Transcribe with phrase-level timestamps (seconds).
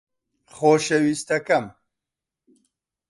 [0.55, 1.65] خۆشەویستەکەم